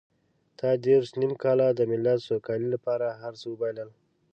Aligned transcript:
تا 0.59 0.69
دېرش 0.85 1.07
نيم 1.19 1.33
کاله 1.43 1.67
د 1.73 1.81
ملت 1.91 2.19
سوکالۍ 2.27 2.67
لپاره 2.75 3.07
هر 3.21 3.33
څه 3.39 3.45
وبایلل. 3.49 3.89